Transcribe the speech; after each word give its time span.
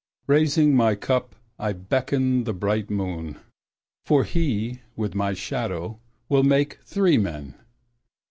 Raising 0.25 0.73
my 0.75 0.95
cup 0.95 1.35
I 1.59 1.73
beckon 1.73 2.45
the 2.45 2.55
bright 2.55 2.89
moon, 2.89 3.37
For 4.07 4.23
he, 4.23 4.81
with 4.95 5.13
my 5.13 5.35
shadow, 5.35 5.99
will 6.27 6.41
make 6.41 6.79
three 6.83 7.19
men. 7.19 7.53